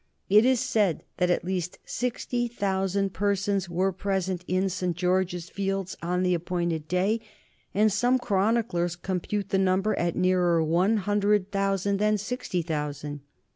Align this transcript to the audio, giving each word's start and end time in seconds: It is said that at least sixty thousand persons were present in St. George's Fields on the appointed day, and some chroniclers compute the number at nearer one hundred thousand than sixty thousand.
It 0.31 0.45
is 0.45 0.59
said 0.59 1.03
that 1.17 1.29
at 1.29 1.45
least 1.45 1.77
sixty 1.85 2.47
thousand 2.47 3.13
persons 3.13 3.69
were 3.69 3.91
present 3.91 4.43
in 4.47 4.67
St. 4.67 4.97
George's 4.97 5.47
Fields 5.47 5.95
on 6.01 6.23
the 6.23 6.33
appointed 6.33 6.87
day, 6.87 7.21
and 7.75 7.93
some 7.93 8.17
chroniclers 8.17 8.95
compute 8.95 9.49
the 9.49 9.59
number 9.59 9.93
at 9.99 10.15
nearer 10.15 10.63
one 10.63 10.97
hundred 10.97 11.51
thousand 11.51 11.97
than 11.99 12.17
sixty 12.17 12.63
thousand. 12.63 13.19